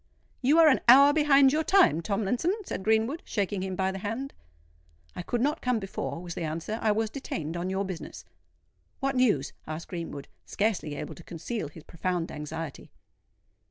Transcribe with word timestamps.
"You 0.41 0.57
are 0.57 0.67
an 0.67 0.81
hour 0.87 1.13
behind 1.13 1.53
your 1.53 1.63
time, 1.63 2.01
Tomlinson," 2.01 2.55
said 2.65 2.81
Greenwood, 2.81 3.21
shaking 3.23 3.61
him 3.61 3.75
by 3.75 3.91
the 3.91 3.99
hand. 3.99 4.33
"I 5.15 5.21
could 5.21 5.41
not 5.41 5.61
come 5.61 5.77
before," 5.77 6.19
was 6.23 6.33
the 6.33 6.41
answer: 6.41 6.79
"I 6.81 6.91
was 6.91 7.11
detained 7.11 7.55
on 7.55 7.69
your 7.69 7.85
business." 7.85 8.25
"What 8.99 9.15
news?" 9.15 9.53
asked 9.67 9.89
Greenwood, 9.89 10.27
scarcely 10.43 10.95
able 10.95 11.13
to 11.13 11.23
conceal 11.23 11.67
his 11.67 11.83
profound 11.83 12.31
anxiety. 12.31 12.89